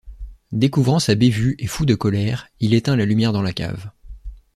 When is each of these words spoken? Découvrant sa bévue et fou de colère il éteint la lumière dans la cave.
Découvrant 0.51 0.97
sa 0.97 1.13
bévue 1.13 1.53
et 1.59 1.67
fou 1.67 1.85
de 1.85 1.93
colère 1.93 2.47
il 2.59 2.73
éteint 2.73 2.95
la 2.95 3.05
lumière 3.05 3.33
dans 3.33 3.43
la 3.43 3.53
cave. 3.53 3.91